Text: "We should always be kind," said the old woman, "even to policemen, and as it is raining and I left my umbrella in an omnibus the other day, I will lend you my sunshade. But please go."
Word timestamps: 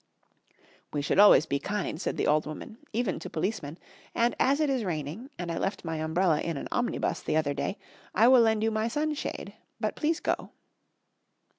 "We 0.91 1.03
should 1.03 1.19
always 1.19 1.45
be 1.45 1.59
kind," 1.59 2.01
said 2.01 2.17
the 2.17 2.25
old 2.25 2.47
woman, 2.47 2.79
"even 2.91 3.19
to 3.19 3.29
policemen, 3.29 3.77
and 4.15 4.35
as 4.39 4.59
it 4.59 4.67
is 4.67 4.83
raining 4.83 5.29
and 5.37 5.51
I 5.51 5.59
left 5.59 5.85
my 5.85 5.97
umbrella 5.97 6.41
in 6.41 6.57
an 6.57 6.67
omnibus 6.71 7.21
the 7.21 7.37
other 7.37 7.53
day, 7.53 7.77
I 8.15 8.27
will 8.27 8.41
lend 8.41 8.63
you 8.63 8.71
my 8.71 8.87
sunshade. 8.87 9.53
But 9.79 9.95
please 9.95 10.19
go." 10.19 10.53